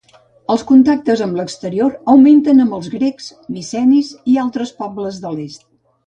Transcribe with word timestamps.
Els 0.51 0.61
contactes 0.69 1.19
amb 1.25 1.35
l'exterior 1.39 1.91
augmenten 2.13 2.63
amb 2.63 2.87
grecs, 2.93 3.27
micènics 3.57 4.09
i 4.33 4.39
altres 4.45 4.73
pobles 4.81 5.21
de 5.27 5.35
l'est. 5.35 5.63